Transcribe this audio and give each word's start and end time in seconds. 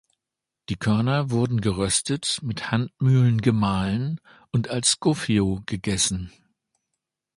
Die 0.69 0.77
Körner 0.77 1.29
wurden 1.29 1.61
geröstet, 1.61 2.39
mit 2.41 2.71
Handmühlen 2.71 3.39
gemahlen 3.39 4.19
und 4.51 4.67
als 4.67 4.99
Gofio 4.99 5.61
gegessen. 5.67 6.31